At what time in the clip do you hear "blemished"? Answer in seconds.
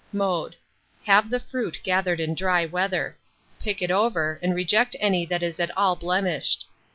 5.95-6.65